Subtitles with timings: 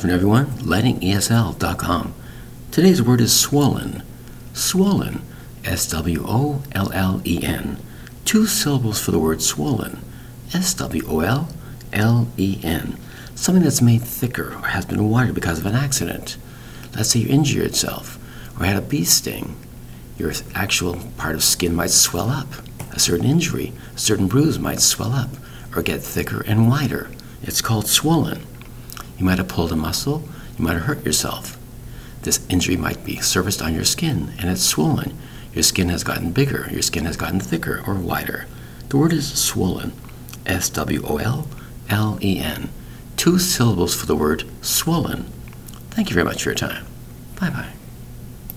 [0.00, 2.14] Good everyone, lightingesl.com.
[2.70, 4.04] Today's word is swollen.
[4.52, 5.22] Swollen.
[5.64, 7.78] S W O L L E N.
[8.24, 9.98] Two syllables for the word swollen.
[10.54, 11.48] S W O L
[11.92, 12.96] L E N.
[13.34, 16.36] Something that's made thicker or has been wider because of an accident.
[16.94, 18.20] Let's say you injure yourself
[18.56, 19.56] or had a bee sting.
[20.16, 22.46] Your actual part of skin might swell up.
[22.92, 25.30] A certain injury, a certain bruise might swell up
[25.74, 27.10] or get thicker and wider.
[27.42, 28.46] It's called swollen.
[29.18, 30.22] You might have pulled a muscle,
[30.56, 31.58] you might have hurt yourself.
[32.22, 35.16] This injury might be surfaced on your skin and it's swollen.
[35.52, 38.46] Your skin has gotten bigger, your skin has gotten thicker or wider.
[38.88, 39.92] The word is swollen.
[40.46, 41.46] S W O L
[41.90, 42.70] L E N.
[43.16, 45.24] Two syllables for the word swollen.
[45.90, 46.86] Thank you very much for your time.
[47.38, 47.72] Bye bye.